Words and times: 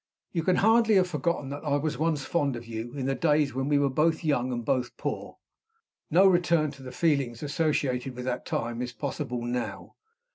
"You 0.31 0.41
can 0.41 0.55
hardly 0.55 0.95
have 0.95 1.07
forgotten 1.07 1.49
that 1.49 1.63
I 1.63 1.75
was 1.77 1.95
once 1.99 2.25
fond 2.25 2.55
of 2.55 2.65
you, 2.65 2.91
in 2.95 3.05
the 3.05 3.13
days 3.13 3.53
when 3.53 3.67
we 3.69 3.77
were 3.77 3.87
both 3.91 4.23
young 4.23 4.51
and 4.51 4.65
both 4.65 4.97
poor. 4.97 5.37
No 6.09 6.25
return 6.25 6.71
to 6.71 6.81
the 6.81 6.91
feelings 6.91 7.43
associated 7.43 8.15
with 8.15 8.25
that 8.25 8.43
time 8.47 8.81
is 8.81 8.93
possible 8.93 9.43
now. 9.43 9.93